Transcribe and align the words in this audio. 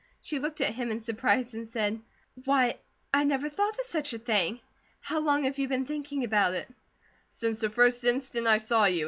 She 0.19 0.39
looked 0.39 0.61
at 0.61 0.73
him 0.73 0.89
in 0.89 0.99
surprise 0.99 1.53
and 1.53 1.67
said: 1.67 2.01
"Why, 2.45 2.79
I 3.13 3.23
never 3.23 3.49
thought 3.49 3.77
of 3.77 3.85
such 3.85 4.13
a 4.13 4.17
thing! 4.17 4.59
How 4.99 5.19
long 5.19 5.43
have 5.43 5.59
you 5.59 5.67
been 5.67 5.85
thinking 5.85 6.23
about 6.23 6.55
it?" 6.55 6.67
"Since 7.29 7.59
the 7.59 7.69
first 7.69 8.03
instant 8.03 8.47
I 8.47 8.57
saw 8.57 8.85
you!" 8.85 8.99